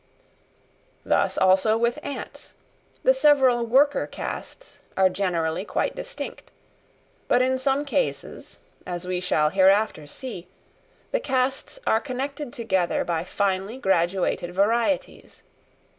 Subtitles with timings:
[1.05, 2.55] Thus also with ants,
[3.03, 6.49] the several worker castes are generally quite distinct;
[7.27, 10.47] but in some cases, as we shall hereafter see,
[11.11, 15.43] the castes are connected together by finely graduated varieties.